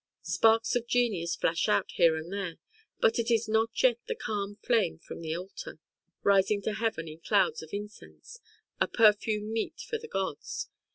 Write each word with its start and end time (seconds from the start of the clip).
Sparks 0.23 0.75
of 0.75 0.87
genius 0.87 1.35
flash 1.35 1.69
out 1.69 1.91
here 1.91 2.17
and 2.17 2.33
there, 2.33 2.57
but 2.99 3.19
it 3.19 3.29
is 3.29 3.47
not 3.47 3.69
yet 3.83 3.99
the 4.07 4.15
calm 4.15 4.55
flame 4.65 4.97
from 4.97 5.21
the 5.21 5.35
altar, 5.37 5.77
rising 6.23 6.59
to 6.63 6.73
heaven 6.73 7.07
in 7.07 7.19
clouds 7.19 7.61
of 7.61 7.69
incense 7.71 8.39
a 8.79 8.87
perfume 8.87 9.53
meet 9.53 9.79
for 9.79 9.99
the 9.99 10.07
gods. 10.07 10.69